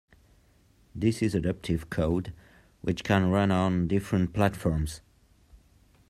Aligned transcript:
This 0.95 1.21
is 1.21 1.35
adaptive 1.35 1.91
code 1.91 2.33
which 2.81 3.03
can 3.03 3.29
run 3.29 3.51
on 3.51 3.87
different 3.87 4.33
platforms. 4.33 5.01